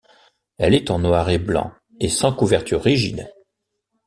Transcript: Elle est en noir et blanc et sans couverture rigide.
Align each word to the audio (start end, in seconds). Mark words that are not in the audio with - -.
Elle 0.57 0.73
est 0.73 0.89
en 0.89 0.97
noir 0.97 1.29
et 1.29 1.37
blanc 1.37 1.71
et 1.99 2.09
sans 2.09 2.33
couverture 2.33 2.81
rigide. 2.81 3.31